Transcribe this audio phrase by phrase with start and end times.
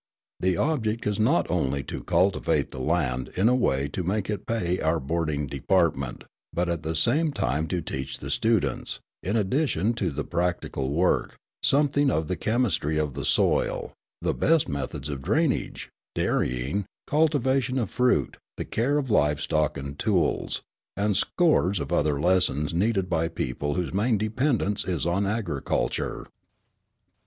[0.39, 4.47] The object is not only to cultivate the land in a way to make it
[4.47, 9.93] pay our boarding department, but at the same time to teach the students, in addition
[9.93, 13.93] to the practical work, something of the chemistry of the soil,
[14.23, 19.99] the best methods of drainage, dairying, cultivation of fruit, the care of live stock and
[19.99, 20.63] tools,
[20.97, 26.25] and scores of other lessons needed by people whose main dependence is on agriculture.